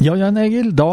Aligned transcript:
Ja, 0.00 0.14
Jan 0.16 0.38
Egil, 0.40 0.70
da 0.72 0.92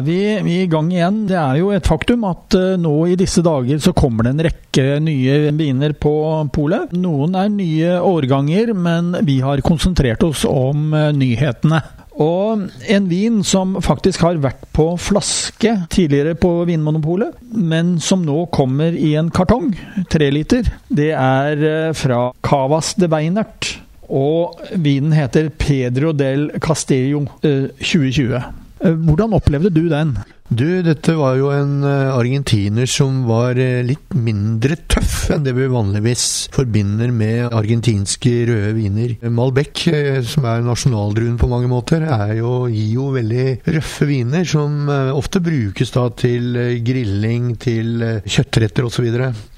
er 0.00 0.04
vi 0.06 0.54
i 0.54 0.68
gang 0.72 0.86
igjen. 0.88 1.18
Det 1.28 1.36
er 1.36 1.58
jo 1.60 1.68
et 1.76 1.84
faktum 1.84 2.22
at 2.24 2.54
uh, 2.56 2.78
nå 2.80 2.94
i 3.12 3.16
disse 3.20 3.42
dager 3.44 3.76
så 3.84 3.92
kommer 3.92 4.24
det 4.24 4.30
en 4.32 4.44
rekke 4.46 4.84
nye 5.04 5.50
viner 5.58 5.92
på 6.00 6.12
polet. 6.54 6.94
Noen 6.96 7.36
er 7.36 7.50
nye 7.52 7.98
årganger, 8.00 8.72
men 8.72 9.12
vi 9.28 9.42
har 9.44 9.60
konsentrert 9.66 10.24
oss 10.24 10.46
om 10.48 10.94
uh, 10.96 11.10
nyhetene. 11.12 11.82
Og 12.24 12.64
en 12.88 13.10
vin 13.10 13.42
som 13.44 13.76
faktisk 13.84 14.24
har 14.24 14.40
vært 14.40 14.64
på 14.74 14.86
flaske 14.96 15.74
tidligere 15.92 16.32
på 16.40 16.54
Vinmonopolet, 16.70 17.36
men 17.52 17.98
som 18.00 18.24
nå 18.24 18.46
kommer 18.54 18.96
i 18.96 19.12
en 19.20 19.28
kartong, 19.28 19.74
tre 20.08 20.30
liter, 20.32 20.72
det 20.88 21.12
er 21.12 21.66
uh, 21.68 21.92
fra 21.92 22.30
Cavas 22.40 22.94
de 22.96 23.12
Weinert. 23.12 23.74
Og 24.08 24.60
vinen 24.80 25.12
heter 25.16 25.50
Pedro 25.52 26.14
del 26.16 26.48
Castillo 26.64 27.26
eh, 27.42 27.68
2020. 27.82 28.40
Eh, 28.78 28.94
hvordan 28.94 29.34
opplevde 29.34 29.72
du 29.74 29.86
den? 29.90 30.16
Du, 30.48 30.80
dette 30.80 31.12
var 31.18 31.34
jo 31.36 31.50
en 31.52 31.82
eh, 31.84 32.14
argentiner 32.14 32.88
som 32.88 33.24
var 33.28 33.58
eh, 33.60 33.82
litt 33.84 34.14
mindre 34.16 34.78
tøff 34.88 35.26
enn 35.34 35.42
det 35.44 35.52
vi 35.56 35.66
vanligvis 35.68 36.24
forbinder 36.54 37.10
med 37.12 37.50
argentinske 37.52 38.32
røde 38.48 38.70
viner. 38.78 39.16
Malbec, 39.34 39.84
som 40.30 40.46
er 40.48 40.64
nasjonaldruen 40.64 41.36
på 41.40 41.50
mange 41.50 41.68
måter, 41.70 42.06
jo, 42.38 42.54
gir 42.70 42.94
jo 42.94 43.10
veldig 43.16 43.48
røffe 43.76 44.08
viner, 44.08 44.46
som 44.48 44.88
ofte 44.88 45.42
brukes 45.44 45.92
da 45.94 46.06
til 46.16 46.56
grilling, 46.86 47.52
til 47.60 48.00
kjøttretter 48.24 48.88
osv. 48.88 49.10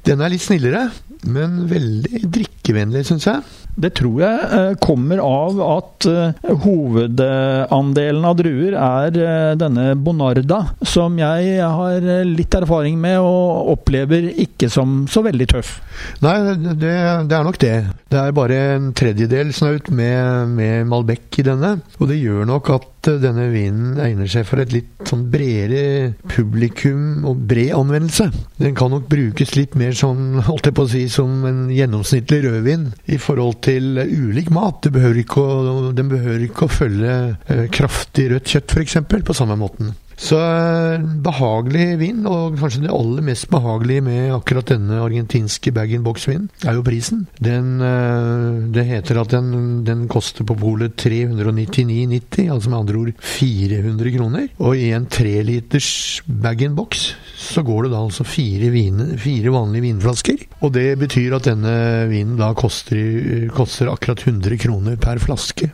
Den 0.07 0.25
er 0.25 0.33
litt 0.33 0.43
snillere, 0.43 0.89
men 1.31 1.67
veldig 1.71 2.25
drikkevennlig, 2.41 3.05
syns 3.07 3.29
jeg. 3.29 3.45
Det 3.79 3.93
tror 3.99 4.21
jeg 4.23 4.49
eh, 4.57 4.73
kommer 4.83 5.21
av 5.23 5.61
at 5.65 6.07
eh, 6.11 6.51
hovedandelen 6.65 8.27
av 8.27 8.37
druer 8.39 8.77
er 8.77 9.19
eh, 9.21 9.53
denne 9.61 9.93
Bonarda, 10.01 10.61
som 10.83 11.19
jeg 11.21 11.59
har 11.61 12.09
litt 12.27 12.57
erfaring 12.59 12.99
med 13.01 13.21
og 13.23 13.73
opplever 13.77 14.31
ikke 14.43 14.71
som 14.73 15.05
så 15.11 15.23
veldig 15.27 15.49
tøff. 15.55 15.77
Nei, 16.25 16.37
det, 16.81 16.95
det 17.31 17.37
er 17.37 17.47
nok 17.47 17.61
det. 17.63 17.75
Det 18.11 18.21
er 18.21 18.37
bare 18.37 18.61
en 18.75 18.91
tredjedel 18.97 19.55
snaut 19.57 19.91
med, 19.95 20.55
med 20.57 20.89
Malbec 20.91 21.41
i 21.41 21.47
denne. 21.47 21.77
Og 22.01 22.11
det 22.11 22.21
gjør 22.21 22.49
nok 22.51 22.75
at 22.77 22.90
denne 23.07 23.47
vinen 23.53 23.99
egner 24.03 24.29
seg 24.31 24.47
for 24.49 24.63
et 24.63 24.73
litt 24.75 25.09
sånn 25.09 25.27
bredere 25.33 26.13
publikum 26.31 27.25
og 27.29 27.41
bred 27.51 27.73
anvendelse. 27.77 28.29
Den 28.61 28.77
kan 28.79 28.93
nok 28.93 29.09
brukes 29.11 29.55
litt 29.57 29.77
mer 29.79 29.97
sånn, 29.97 30.43
holdt 30.47 30.69
jeg 30.69 30.77
på 30.77 30.87
å 30.87 30.91
si, 30.93 31.07
som 31.13 31.47
en 31.49 31.63
gjennomsnittlig 31.75 32.43
rødvin 32.47 32.91
i 33.11 33.21
forhold 33.23 33.61
til 33.67 34.03
ulik 34.05 34.53
mat. 34.55 34.91
Behøver 34.93 35.23
å, 35.41 35.49
den 35.97 36.13
behøver 36.13 36.47
ikke 36.47 36.67
å 36.67 36.73
følge 36.73 37.17
eh, 37.49 37.67
kraftig 37.73 38.31
rødt 38.35 38.55
kjøtt, 38.55 38.77
f.eks., 38.77 39.01
på 39.27 39.37
samme 39.37 39.59
måten. 39.61 39.95
Så 40.21 40.37
eh, 40.37 41.01
behagelig 41.25 41.87
vin, 42.01 42.27
og 42.29 42.59
kanskje 42.61 42.85
det 42.85 42.93
aller 42.93 43.25
mest 43.25 43.49
behagelige 43.53 44.05
med 44.05 44.35
akkurat 44.35 44.69
denne 44.69 45.01
argentinske 45.01 45.73
bag-in-box-vinen, 45.73 46.51
er 46.69 46.77
jo 46.77 46.85
prisen. 46.85 47.25
Den, 47.41 47.81
eh, 47.81 48.61
det 48.75 48.85
heter 48.91 49.23
at 49.23 49.33
den, 49.33 49.81
den 49.87 50.05
koster 50.13 50.45
på 50.45 50.59
polet 50.61 50.99
399,90, 51.01 52.51
altså 52.53 52.73
med 52.73 52.79
andre 52.83 53.01
ord 53.01 53.27
400 53.33 54.15
kroner. 54.19 54.47
Og 54.61 54.77
i 54.77 54.93
en 54.97 55.09
treliters 55.09 55.91
bag-in-box 56.29 57.11
så 57.41 57.65
går 57.65 57.87
det 57.87 57.95
da 57.95 58.05
altså 58.05 58.27
fire, 58.29 58.69
vine, 58.75 59.15
fire, 59.19 59.55
vanlige 59.57 59.89
vinflasker. 59.89 60.45
Og 60.61 60.75
det 60.77 60.91
betyr 61.01 61.39
at 61.41 61.49
denne 61.49 61.77
vinen 62.13 62.37
da 62.39 62.53
koster, 62.53 63.49
koster 63.57 63.89
akkurat 63.89 64.29
100 64.29 64.61
kroner 64.61 65.01
per 65.01 65.23
flaske. 65.23 65.73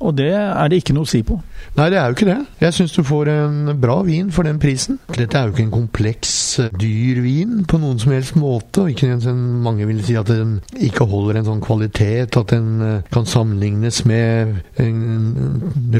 Og 0.00 0.14
det 0.16 0.30
er 0.32 0.70
det 0.72 0.78
ikke 0.80 0.94
noe 0.96 1.04
å 1.04 1.10
si 1.10 1.20
på. 1.26 1.36
Nei, 1.76 1.90
det 1.92 1.98
er 2.00 2.08
jo 2.08 2.16
ikke 2.16 2.28
det. 2.30 2.38
Jeg 2.62 2.76
syns 2.76 2.94
du 2.96 3.02
får 3.04 3.28
en 3.34 3.72
bra 3.80 3.98
vin 4.06 4.30
for 4.32 4.48
den 4.48 4.56
prisen. 4.62 4.96
Dette 5.12 5.36
er 5.36 5.48
jo 5.48 5.52
ikke 5.52 5.66
en 5.66 5.74
kompleks, 5.74 6.32
eh, 6.62 6.70
dyr 6.80 7.20
vin 7.20 7.66
på 7.68 7.80
noen 7.82 8.00
som 8.00 8.14
helst 8.14 8.38
måte. 8.40 8.86
Og 8.86 8.94
ikke 8.94 9.10
en 9.12 9.42
mange 9.62 9.84
vil 9.88 10.00
si 10.06 10.16
at 10.16 10.30
den 10.32 10.58
ikke 10.80 11.04
holder 11.10 11.40
en 11.40 11.50
sånn 11.50 11.60
kvalitet, 11.64 12.38
at 12.40 12.54
den 12.54 12.80
eh, 12.86 13.02
kan 13.12 13.28
sammenlignes 13.28 14.02
med 14.08 14.62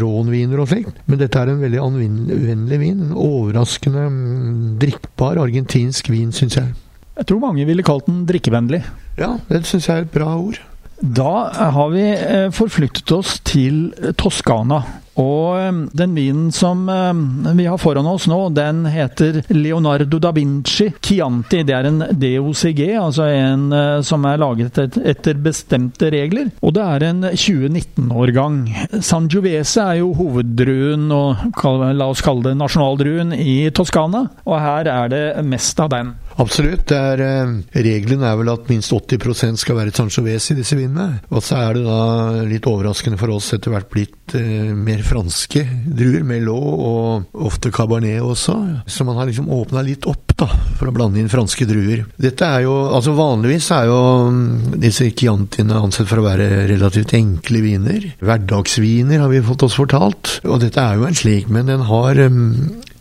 rånviner 0.00 0.64
og 0.64 0.72
slikt. 0.72 1.04
Men 1.04 1.20
dette 1.20 1.36
er 1.36 1.52
en 1.52 1.60
veldig 1.60 1.84
anvendelig 1.84 2.80
vin. 2.80 3.04
En 3.10 3.18
overraskende 3.20 4.06
mm, 4.08 4.78
drikkbar 4.80 5.42
argentinsk 5.44 6.08
vin, 6.08 6.32
syns 6.32 6.56
jeg. 6.56 6.72
Jeg 7.20 7.28
tror 7.28 7.44
mange 7.44 7.68
ville 7.68 7.84
kalt 7.84 8.08
den 8.08 8.24
drikkevennlig. 8.24 8.80
Ja, 9.20 9.34
det 9.50 9.66
syns 9.68 9.90
jeg 9.90 9.98
er 9.98 10.08
et 10.08 10.14
bra 10.14 10.32
ord. 10.40 10.56
Da 11.00 11.48
har 11.72 11.92
vi 11.94 12.04
eh, 12.12 12.50
forflyttet 12.52 13.12
oss 13.16 13.38
til 13.48 13.88
Toskana. 14.20 14.82
Og 15.20 15.58
eh, 15.60 15.80
den 16.00 16.16
vinen 16.16 16.48
som 16.54 16.86
eh, 16.88 17.54
vi 17.58 17.68
har 17.68 17.80
foran 17.80 18.08
oss 18.10 18.26
nå, 18.30 18.38
den 18.56 18.84
heter 18.90 19.42
Leonardo 19.52 20.20
da 20.22 20.32
Vinci 20.36 20.90
Chianti. 21.00 21.62
Det 21.66 21.76
er 21.76 21.90
en 21.90 22.02
DOCG, 22.10 22.82
altså 23.00 23.28
en 23.30 23.68
som 24.06 24.24
er 24.26 24.40
laget 24.40 24.78
etter 24.80 25.38
bestemte 25.42 26.10
regler. 26.12 26.50
Og 26.64 26.74
det 26.76 26.84
er 26.84 27.06
en 27.10 27.24
2019-årgang. 27.28 28.62
Sangiovese 29.04 29.84
er 29.84 30.00
jo 30.00 30.12
hoveddruen, 30.18 31.08
og 31.14 31.60
la 31.96 32.08
oss 32.10 32.24
kalle 32.24 32.50
det 32.50 32.56
nasjonaldruen, 32.60 33.34
i 33.36 33.70
Toskana. 33.74 34.26
Og 34.46 34.58
her 34.60 34.90
er 34.90 35.12
det 35.12 35.24
mest 35.46 35.80
av 35.82 35.92
den. 35.92 36.14
Absolutt. 36.40 36.90
Er, 36.94 37.20
eh, 37.20 37.82
regelen 37.84 38.22
er 38.24 38.36
vel 38.38 38.50
at 38.52 38.68
minst 38.70 38.92
80% 38.92 39.60
skal 39.60 39.76
være 39.76 39.92
sangiovese 39.92 40.54
i 40.54 40.60
disse 40.60 40.78
vinene. 40.78 41.20
Og 41.30 41.42
så 41.44 41.58
er 41.58 41.76
det 41.76 41.84
da 41.84 42.44
litt 42.48 42.68
overraskende 42.70 43.18
for 43.20 43.34
oss 43.34 43.52
etter 43.56 43.74
hvert 43.74 43.90
blitt 43.92 44.36
eh, 44.38 44.72
mer 44.72 45.02
franske 45.10 45.64
druer, 45.84 46.22
Melot 46.26 46.84
og 46.86 47.46
ofte 47.48 47.72
Cabernet 47.74 48.22
også. 48.24 48.56
Så 48.86 49.06
man 49.06 49.18
har 49.18 49.28
liksom 49.28 49.50
åpna 49.52 49.82
litt 49.86 50.06
opp 50.10 50.36
da, 50.38 50.48
for 50.78 50.90
å 50.90 50.94
blande 50.94 51.20
inn 51.20 51.32
franske 51.32 51.66
druer. 51.68 52.04
Dette 52.20 52.46
er 52.46 52.64
jo, 52.68 52.76
altså 52.94 53.16
Vanligvis 53.18 53.70
er 53.76 53.90
jo 53.90 53.98
mm, 54.30 54.78
disse 54.80 55.10
Chiantiene 55.10 55.80
ansett 55.80 56.08
for 56.10 56.22
å 56.22 56.28
være 56.28 56.68
relativt 56.70 57.16
enkle 57.18 57.64
viner. 57.64 58.06
Hverdagsviner 58.22 59.24
har 59.24 59.32
vi 59.32 59.42
fått 59.44 59.66
oss 59.66 59.76
fortalt. 59.80 60.38
Og 60.46 60.62
dette 60.62 60.80
er 60.80 61.00
jo 61.00 61.10
en 61.10 61.18
slik, 61.18 61.50
men 61.52 61.68
den 61.68 61.84
har 61.90 62.24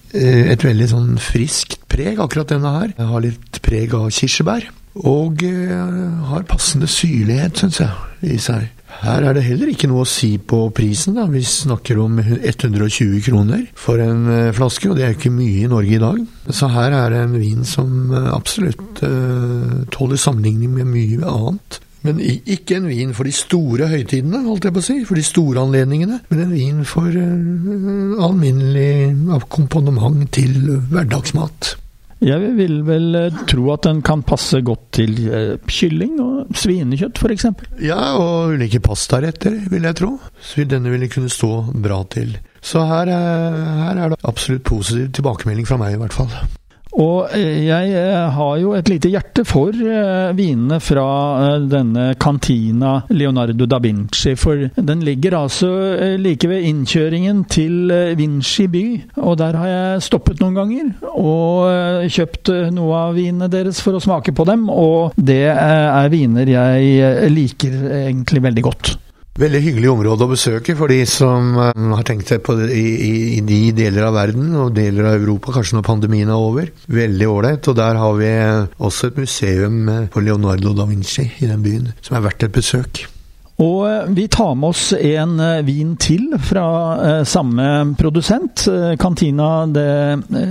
Eh, 0.09 0.49
et 0.49 0.63
veldig 0.65 0.87
sånn 0.89 1.09
friskt 1.21 1.77
preg, 1.91 2.17
akkurat 2.21 2.49
denne 2.49 2.73
her. 2.79 2.93
Den 2.97 3.11
har 3.11 3.21
litt 3.21 3.61
preg 3.65 3.93
av 3.93 4.09
kirsebær. 4.13 4.65
Og 5.05 5.43
uh, 5.45 6.25
har 6.31 6.47
passende 6.49 6.89
syrlighet, 6.89 7.61
syns 7.61 7.77
jeg, 7.79 7.91
i 8.25 8.39
seg. 8.41 8.65
Her 8.99 9.23
er 9.23 9.35
det 9.37 9.45
heller 9.45 9.71
ikke 9.71 9.87
noe 9.87 10.03
å 10.03 10.09
si 10.09 10.33
på 10.37 10.65
prisen. 10.75 11.15
da. 11.15 11.27
Vi 11.31 11.41
snakker 11.45 11.99
om 12.03 12.19
120 12.19 13.21
kroner 13.23 13.65
for 13.79 14.01
en 14.03 14.27
eh, 14.33 14.53
flaske, 14.55 14.89
og 14.89 14.99
det 14.99 15.05
er 15.05 15.15
ikke 15.15 15.31
mye 15.31 15.63
i 15.63 15.69
Norge 15.71 15.95
i 15.95 16.01
dag. 16.03 16.23
Så 16.51 16.71
her 16.73 16.95
er 16.97 17.13
det 17.13 17.21
en 17.23 17.37
vin 17.39 17.63
som 17.67 18.11
absolutt 18.33 19.03
uh, 19.05 19.85
tåler 19.93 20.19
sammenligning 20.19 20.73
med 20.75 20.89
mye 20.91 21.29
annet. 21.29 21.79
Men 22.07 22.19
ikke 22.23 22.77
en 22.79 22.87
vin 22.87 23.11
for 23.15 23.27
de 23.27 23.33
store 23.35 23.89
høytidene, 23.91 24.45
holdt 24.45 24.67
jeg 24.67 24.75
på 24.75 24.83
å 24.83 24.87
si, 24.87 24.97
for 25.07 25.19
de 25.19 25.25
store 25.27 25.63
anledningene. 25.63 26.21
Men 26.31 26.45
en 26.45 26.55
vin 26.55 26.81
for 26.87 27.07
uh, 27.07 28.23
alminnelig 28.27 29.13
akkompagnement 29.39 30.27
til 30.35 30.79
hverdagsmat. 30.91 31.77
Jeg 32.19 32.51
vil 32.57 32.81
vel 32.83 33.15
eh, 33.15 33.39
tro 33.47 33.69
at 33.71 33.85
den 33.87 34.01
kan 34.03 34.25
passe 34.27 34.59
godt 34.65 34.89
til 34.97 35.13
uh, 35.31 35.55
kylling 35.71 36.17
og 36.19 36.51
svinekjøtt 36.51 37.21
f.eks. 37.21 37.47
Ja, 37.85 37.99
og 38.19 38.57
ulike 38.57 38.81
pastaretter, 38.83 39.55
vil 39.71 39.87
jeg 39.87 39.99
tro. 40.01 40.11
Så 40.43 40.67
denne 40.67 40.91
ville 40.91 41.07
kunne 41.11 41.31
stå 41.31 41.69
bra 41.71 42.01
til. 42.11 42.35
Så 42.59 42.83
her, 42.83 43.07
her 43.07 44.03
er 44.03 44.11
det 44.11 44.19
absolutt 44.27 44.67
positiv 44.67 45.13
tilbakemelding 45.15 45.69
fra 45.69 45.79
meg, 45.79 45.95
i 45.95 46.01
hvert 46.01 46.17
fall. 46.17 46.33
Og 46.97 47.29
eh, 47.37 47.67
jeg 47.67 47.91
eh, 47.93 48.29
har 48.33 48.53
jo 48.57 48.73
et 48.77 48.89
lite 48.89 49.11
hjerte 49.13 49.43
for 49.47 49.75
eh, 49.75 50.31
vinene 50.37 50.79
fra 50.81 51.05
denne 51.61 52.13
cantina 52.19 52.95
Leonardo 53.13 53.67
da 53.69 53.77
Vinci, 53.83 54.33
for 54.39 54.65
den 54.75 55.03
ligger 55.05 55.37
altså 55.37 55.69
like 56.19 56.49
ved 56.49 56.65
innkjøringen 56.65 57.43
til 57.51 57.93
Vinci 58.17 58.65
by. 58.71 58.85
Og 59.21 59.37
der 59.41 59.57
har 59.59 59.69
jeg 59.69 60.05
stoppet 60.07 60.41
noen 60.41 60.57
ganger 60.57 60.89
og 61.13 62.09
kjøpt 62.09 62.51
noe 62.73 63.03
av 63.09 63.17
vinene 63.17 63.49
deres 63.51 63.81
for 63.83 63.97
å 63.97 64.03
smake 64.03 64.33
på 64.35 64.47
dem, 64.49 64.67
og 64.71 65.13
det 65.17 65.45
er 65.51 66.09
viner 66.11 66.49
jeg 66.49 67.29
liker 67.35 67.77
egentlig 68.01 68.43
veldig 68.49 68.65
godt. 68.65 68.95
Veldig 69.39 69.61
hyggelig 69.63 69.91
område 69.91 70.25
å 70.25 70.31
besøke 70.33 70.73
for 70.75 70.91
de 70.91 71.03
som 71.07 71.53
har 71.59 72.07
tenkt 72.07 72.31
seg 72.31 72.41
på 72.43 72.57
det 72.59 72.71
i, 72.75 72.87
i, 73.05 73.11
i 73.37 73.43
de 73.45 73.59
deler 73.77 74.09
av 74.09 74.17
verden 74.17 74.49
og 74.59 74.73
deler 74.75 75.11
av 75.11 75.19
Europa, 75.21 75.53
kanskje 75.55 75.77
når 75.77 75.85
pandemien 75.87 76.33
er 76.33 76.47
over. 76.49 76.73
Veldig 76.91 77.29
ålreit. 77.29 77.69
Og 77.71 77.77
der 77.79 78.01
har 78.01 78.17
vi 78.19 78.33
også 78.89 79.11
et 79.11 79.21
museum 79.21 79.79
for 80.11 80.25
Leonardo 80.25 80.73
da 80.75 80.89
Vinci 80.89 81.29
i 81.39 81.47
den 81.47 81.63
byen, 81.63 81.93
som 82.01 82.19
er 82.19 82.27
verdt 82.27 82.49
et 82.49 82.57
besøk. 82.57 83.05
Og 83.59 83.81
eh, 83.89 84.11
vi 84.15 84.27
tar 84.31 84.55
med 84.55 84.71
oss 84.71 84.93
en 84.93 85.39
eh, 85.43 85.61
vin 85.67 85.95
til 85.99 86.31
fra 86.39 86.65
eh, 87.03 87.23
samme 87.27 87.95
produsent, 87.99 88.67
Cantina 88.99 89.65
de 89.67 89.85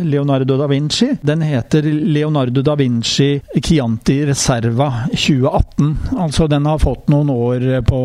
Leonardo 0.04 0.58
da 0.60 0.68
Vinci. 0.68 1.10
Den 1.20 1.42
heter 1.46 1.88
Leonardo 1.88 2.62
da 2.64 2.76
Vinci 2.78 3.30
Chianti 3.62 4.20
Reserva 4.28 4.90
2018. 5.12 5.94
Altså 6.18 6.48
den 6.50 6.68
har 6.68 6.82
fått 6.82 7.08
noen 7.12 7.32
år 7.32 7.70
på, 7.88 8.02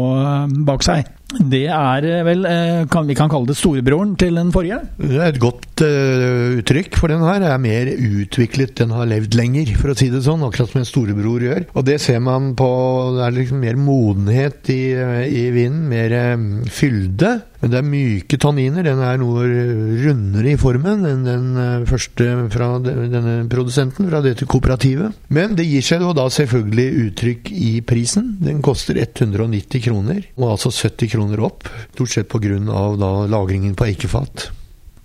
bak 0.67 0.87
seg. 0.87 1.11
Det 1.39 1.65
er 1.71 2.07
eh, 2.07 2.23
vel 2.25 2.45
eh, 2.49 2.83
kan, 2.91 3.07
Vi 3.09 3.15
kan 3.17 3.31
kalle 3.31 3.49
det 3.49 3.57
storebroren 3.57 4.13
til 4.19 4.37
den 4.39 4.51
forrige? 4.53 4.79
Det 4.99 5.19
er 5.19 5.31
et 5.31 5.41
godt 5.41 5.83
uh, 5.83 6.59
uttrykk, 6.59 6.97
for 6.99 7.11
den 7.11 7.23
her 7.25 7.45
er 7.47 7.61
mer 7.61 7.89
utviklet. 7.93 8.75
Den 8.79 8.93
har 8.95 9.09
levd 9.09 9.37
lenger, 9.37 9.73
for 9.79 9.93
å 9.93 9.97
si 9.97 10.09
det 10.13 10.23
sånn. 10.25 10.45
Akkurat 10.45 10.71
som 10.71 10.83
en 10.83 10.89
storebror 10.89 11.47
gjør. 11.47 11.67
Og 11.73 11.87
det 11.87 11.99
ser 12.03 12.21
man 12.23 12.53
på 12.57 12.69
Det 13.17 13.25
er 13.25 13.37
liksom 13.39 13.63
mer 13.63 13.79
modenhet 13.79 14.73
i, 14.73 14.83
i 15.27 15.47
vinen. 15.55 15.87
Mer 15.89 16.15
fylde. 16.73 17.35
Men 17.63 17.71
det 17.71 17.79
er 17.79 17.85
myke 17.87 18.37
tanniner. 18.43 18.83
Den 18.83 18.99
er 18.99 19.19
noe 19.21 19.45
rundere 20.03 20.51
i 20.51 20.59
formen 20.59 21.05
enn 21.07 21.21
den 21.23 21.45
eh, 21.55 21.85
første 21.87 22.25
fra 22.51 22.73
denne 22.83 23.37
produsenten, 23.51 24.09
fra 24.11 24.19
dette 24.25 24.47
kooperativet. 24.51 25.15
Men 25.31 25.55
det 25.55 25.69
gir 25.69 25.85
seg 25.85 26.03
jo 26.03 26.11
da 26.17 26.25
selvfølgelig 26.27 27.05
uttrykk 27.05 27.53
i 27.55 27.77
prisen. 27.87 28.33
Den 28.43 28.59
koster 28.65 28.99
190 28.99 29.85
kroner, 29.85 30.19
og 30.35 30.57
altså 30.57 30.73
70 30.75 31.13
kroner 31.15 31.45
opp. 31.47 31.71
Stort 31.93 32.11
sett 32.17 32.27
pga. 32.27 32.59
lagringen 33.31 33.79
på 33.79 33.87
eikefat. 33.87 34.49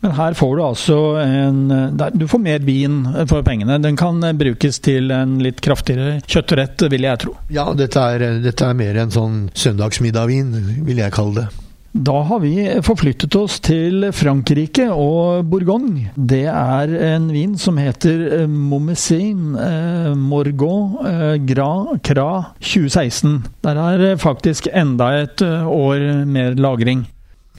Men 0.02 0.12
her 0.14 0.34
får 0.38 0.56
du 0.56 0.62
altså 0.62 0.96
en 1.18 1.96
Du 2.14 2.26
får 2.30 2.38
mer 2.38 2.58
vin 2.66 3.00
for 3.30 3.42
pengene. 3.46 3.78
Den 3.82 3.96
kan 3.98 4.20
brukes 4.38 4.78
til 4.82 5.10
en 5.14 5.38
litt 5.42 5.62
kraftigere 5.62 6.20
kjøttrett, 6.26 6.86
vil 6.90 7.06
jeg 7.06 7.22
tro. 7.22 7.38
Ja, 7.54 7.70
dette 7.74 8.02
er, 8.02 8.26
dette 8.42 8.66
er 8.66 8.78
mer 8.78 8.98
en 8.98 9.14
sånn 9.14 9.40
søndagsmiddagvin, 9.54 10.54
vil 10.86 11.06
jeg 11.06 11.14
kalle 11.14 11.42
det. 11.42 11.67
Da 11.92 12.20
har 12.28 12.40
vi 12.42 12.52
forflyttet 12.84 13.32
oss 13.38 13.56
til 13.64 14.10
Frankrike 14.12 14.90
og 14.92 15.46
Bourgogne. 15.48 16.10
Det 16.14 16.44
er 16.52 16.92
en 17.14 17.30
vin 17.32 17.56
som 17.58 17.80
heter 17.80 18.24
eh, 18.42 18.46
Momessin 18.48 19.56
eh, 19.56 20.12
Morgon 20.12 20.98
eh, 21.08 21.36
Gras 21.48 21.96
Cra 22.04 22.30
2016. 22.60 23.38
Der 23.64 23.80
er 23.80 24.20
faktisk 24.20 24.68
enda 24.68 25.14
et 25.24 25.42
eh, 25.42 25.64
år 25.64 26.26
mer 26.28 26.58
lagring. 26.60 27.06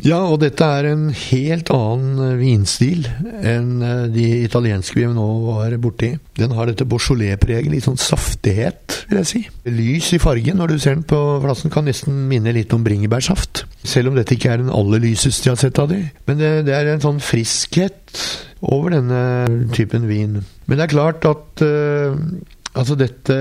Ja, 0.06 0.20
og 0.30 0.40
dette 0.44 0.64
er 0.64 0.88
en 0.94 1.10
helt 1.12 1.70
annen 1.76 2.22
eh, 2.24 2.38
vinstil 2.40 3.08
enn 3.44 3.84
eh, 3.84 4.06
de 4.14 4.28
italienske 4.46 4.96
vi 4.96 5.08
nå 5.12 5.28
var 5.44 5.76
borti. 5.82 6.14
Den 6.40 6.54
har 6.56 6.70
dette 6.70 6.88
Beaujolais-preget, 6.88 7.68
litt 7.72 7.88
sånn 7.88 8.00
saftighet, 8.00 9.02
vil 9.10 9.20
jeg 9.22 9.30
si. 9.30 9.42
Lys 9.68 10.14
i 10.16 10.22
fargen 10.24 10.62
når 10.62 10.74
du 10.74 10.78
ser 10.80 10.96
den 10.96 11.08
på 11.08 11.20
flassen, 11.44 11.74
kan 11.74 11.88
nesten 11.88 12.28
minne 12.32 12.54
litt 12.56 12.74
om 12.76 12.86
bringebærsaft. 12.86 13.66
Selv 13.84 14.12
om 14.12 14.20
dette 14.20 14.38
ikke 14.38 14.54
er 14.54 14.64
den 14.64 14.72
aller 14.74 15.04
lyseste 15.04 15.50
jeg 15.50 15.58
har 15.58 15.64
sett 15.66 15.82
av 15.84 15.92
de. 15.92 16.06
Men 16.30 16.40
det, 16.40 16.54
det 16.70 16.78
er 16.78 16.94
en 16.94 17.04
sånn 17.04 17.20
friskhet 17.24 18.16
over 18.66 18.96
denne 18.96 19.20
typen 19.76 20.08
vin. 20.08 20.40
Men 20.68 20.80
det 20.80 20.88
er 20.88 20.96
klart 20.96 21.28
at 21.28 21.64
uh, 21.64 22.16
Altså 22.78 22.94
dette, 22.94 23.36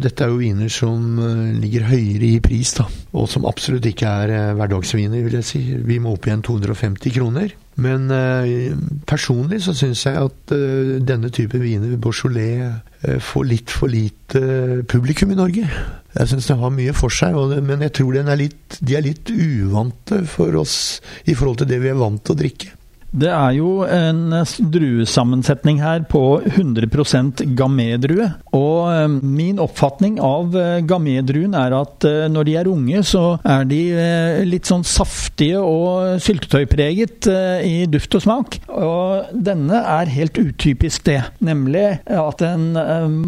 dette, 0.00 0.24
er 0.24 0.30
jo 0.32 0.40
viner 0.40 0.70
som 0.72 1.18
eh, 1.20 1.56
ligger 1.60 1.84
høyere 1.90 2.30
i 2.30 2.40
pris, 2.40 2.72
da. 2.78 2.86
Og 3.12 3.28
som 3.28 3.44
absolutt 3.48 3.84
ikke 3.90 4.08
er 4.08 4.32
eh, 4.32 4.52
hverdagsviner, 4.56 5.20
vil 5.26 5.36
jeg 5.36 5.46
si. 5.46 5.60
Vi 5.84 5.98
må 6.00 6.14
opp 6.16 6.28
igjen 6.28 6.44
250 6.46 7.12
kroner. 7.18 7.52
Men 7.78 8.08
uh, 8.10 8.74
personlig 9.06 9.60
så 9.62 9.70
syns 9.76 10.00
jeg 10.02 10.18
at 10.18 10.52
denne 11.06 11.28
type 11.30 11.60
viner, 11.62 11.92
Beaujolais, 12.02 12.72
får 13.22 13.44
litt 13.46 13.70
for 13.70 13.86
lite 13.92 14.40
publikum 14.90 15.30
i 15.30 15.38
Norge. 15.38 15.68
Jeg 16.18 16.30
syns 16.32 16.48
det 16.50 16.56
har 16.58 16.74
mye 16.74 16.96
for 16.98 17.14
seg, 17.14 17.38
men 17.62 17.84
jeg 17.86 17.94
tror 18.00 18.18
er 18.18 18.40
litt, 18.40 18.80
de 18.82 18.98
er 18.98 19.06
litt 19.06 19.30
uvante 19.30 20.24
for 20.26 20.58
oss 20.58 20.98
i 21.30 21.36
forhold 21.38 21.62
til 21.62 21.70
det 21.70 21.78
vi 21.84 21.92
er 21.92 22.02
vant 22.02 22.18
til 22.18 22.34
å 22.34 22.40
drikke. 22.42 22.72
Det 23.08 23.30
er 23.32 23.54
jo 23.56 23.86
en 23.88 24.34
druesammensetning 24.68 25.78
her 25.80 26.02
på 26.12 26.42
100 26.44 27.46
gamé-drue. 27.56 28.26
Og 28.52 28.90
eh, 28.92 29.06
min 29.08 29.60
oppfatning 29.62 30.18
av 30.20 30.52
eh, 30.58 30.82
gamé-druen 30.84 31.56
er 31.56 31.72
at 31.78 32.04
eh, 32.04 32.26
når 32.28 32.48
de 32.48 32.56
er 32.60 32.68
unge, 32.68 33.00
så 33.08 33.22
er 33.48 33.64
de 33.68 33.80
litt 34.44 34.68
sånn 34.68 34.84
saftige 34.84 35.62
og 35.62 36.20
syltetøypreget 36.22 37.30
i 37.64 37.86
duft 37.88 38.18
og 38.18 38.24
smak. 38.26 38.58
Og 38.68 39.32
denne 39.32 39.80
er 39.80 40.12
helt 40.12 40.36
utypisk 40.36 41.06
det. 41.08 41.22
Nemlig 41.44 41.86
at 42.04 42.42
den 42.42 42.76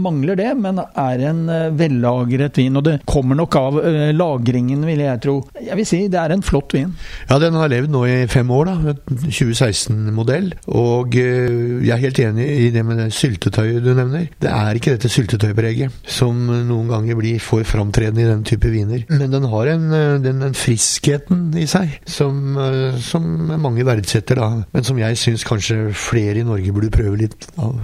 mangler 0.03 0.37
det, 0.39 0.51
men 0.61 0.83
er 0.83 1.25
en 1.31 1.43
vellagret 1.79 2.61
vin. 2.61 2.77
Og 2.77 2.85
det 2.87 2.99
kommer 3.09 3.39
nok 3.39 3.57
av 3.61 3.81
lagringen, 4.13 4.85
vil 4.89 5.05
jeg 5.07 5.23
tro. 5.25 5.37
Jeg 5.61 5.79
vil 5.81 5.89
si 5.89 6.03
det 6.13 6.21
er 6.21 6.35
en 6.35 6.45
flott 6.45 6.77
vin. 6.77 6.93
Ja, 7.31 7.41
den 7.43 7.57
har 7.59 7.73
levd 7.73 7.93
nå 7.95 8.05
i 8.11 8.19
fem 8.31 8.51
år, 8.55 8.71
da. 8.71 8.95
2016 9.31 9.70
16-modell. 9.75 10.53
Og 10.73 11.17
eh, 11.19 11.81
jeg 11.87 11.95
er 11.95 12.03
helt 12.05 12.23
enig 12.23 12.49
i 12.67 12.71
det 12.75 12.85
med 12.87 13.01
det 13.03 13.11
syltetøyet 13.17 13.85
du 13.85 13.93
nevner. 13.95 14.29
Det 14.43 14.51
er 14.51 14.79
ikke 14.79 14.97
dette 14.97 15.11
syltetøypreget 15.13 16.11
som 16.11 16.39
noen 16.49 16.91
ganger 16.91 17.19
blir 17.19 17.41
for 17.43 17.67
framtredende 17.67 18.25
i 18.25 18.31
den 18.31 18.45
type 18.49 18.71
viner. 18.73 19.05
Men 19.11 19.31
den 19.35 19.49
har 19.53 19.73
en, 19.75 19.87
eh, 19.97 20.19
den, 20.25 20.43
den 20.45 20.59
friskheten 20.59 21.49
i 21.59 21.69
seg 21.71 22.01
som, 22.09 22.57
eh, 22.59 22.99
som, 23.05 23.25
mange 23.61 23.87
verdsetter, 23.87 24.41
da. 24.41 24.67
Men 24.75 24.87
som 24.87 25.01
jeg 25.01 25.19
syns 25.21 25.47
kanskje 25.47 25.91
flere 25.97 26.41
i 26.41 26.47
Norge 26.47 26.75
burde 26.75 26.93
prøve 26.95 27.25
litt 27.25 27.49
av. 27.61 27.79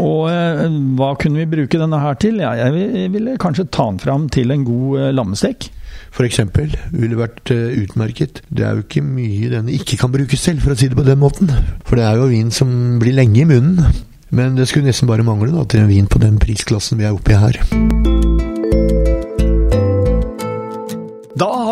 Og 0.00 0.26
hva 0.98 1.10
kunne 1.20 1.42
vi 1.42 1.50
bruke 1.58 1.78
denne 1.78 2.00
her 2.00 2.16
til? 2.18 2.40
Ja, 2.42 2.54
jeg 2.56 3.10
ville 3.12 3.38
kanskje 3.40 3.68
ta 3.68 3.84
den 3.90 4.00
fram 4.02 4.28
til 4.32 4.50
en 4.54 4.64
god 4.66 5.12
lammestek 5.14 5.68
f.eks. 6.14 6.40
ville 6.94 7.18
vært 7.18 7.50
eh, 7.54 7.74
utmerket. 7.82 8.42
Det 8.48 8.66
er 8.66 8.78
jo 8.78 8.86
ikke 8.86 9.04
mye 9.04 9.50
denne 9.52 9.74
ikke 9.74 9.98
kan 10.00 10.14
brukes 10.14 10.46
til, 10.46 10.60
for 10.62 10.74
å 10.74 10.78
si 10.78 10.90
det 10.90 10.98
på 10.98 11.06
den 11.06 11.20
måten. 11.22 11.50
For 11.86 11.98
det 11.98 12.06
er 12.06 12.20
jo 12.20 12.30
vin 12.30 12.54
som 12.54 12.98
blir 13.02 13.16
lenge 13.18 13.42
i 13.42 13.48
munnen. 13.50 14.02
Men 14.34 14.58
det 14.58 14.68
skulle 14.70 14.88
nesten 14.88 15.10
bare 15.10 15.26
mangle 15.26 15.52
da, 15.54 15.66
til 15.66 15.84
en 15.84 15.90
vin 15.90 16.10
på 16.10 16.22
den 16.22 16.40
prisklassen 16.42 16.98
vi 16.98 17.06
er 17.06 17.14
oppe 17.14 17.34
i 17.34 17.38
her. 17.38 18.13